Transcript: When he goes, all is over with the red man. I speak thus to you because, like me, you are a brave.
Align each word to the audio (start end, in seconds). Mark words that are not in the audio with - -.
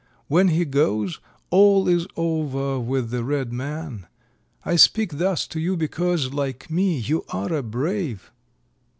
When 0.25 0.47
he 0.47 0.65
goes, 0.65 1.19
all 1.51 1.87
is 1.87 2.07
over 2.17 2.79
with 2.79 3.11
the 3.11 3.23
red 3.23 3.53
man. 3.53 4.07
I 4.65 4.75
speak 4.75 5.19
thus 5.19 5.45
to 5.49 5.59
you 5.59 5.77
because, 5.77 6.33
like 6.33 6.71
me, 6.71 6.97
you 6.97 7.23
are 7.29 7.53
a 7.53 7.61
brave. 7.61 8.31